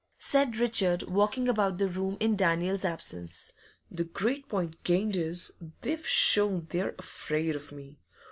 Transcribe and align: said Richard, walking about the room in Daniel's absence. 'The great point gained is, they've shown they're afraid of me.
said 0.17 0.57
Richard, 0.57 1.03
walking 1.03 1.47
about 1.47 1.77
the 1.77 1.87
room 1.87 2.17
in 2.19 2.35
Daniel's 2.35 2.83
absence. 2.83 3.53
'The 3.91 4.05
great 4.05 4.49
point 4.49 4.83
gained 4.83 5.15
is, 5.15 5.53
they've 5.81 6.07
shown 6.07 6.65
they're 6.71 6.95
afraid 6.97 7.55
of 7.55 7.71
me. 7.71 7.99